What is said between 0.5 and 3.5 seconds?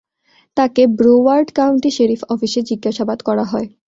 তাঁকে Broward County sheriff অফিসে জিজ্ঞাসাবাদ করা